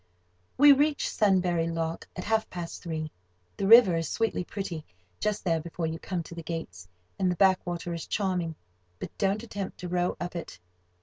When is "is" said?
3.95-4.09, 7.93-8.07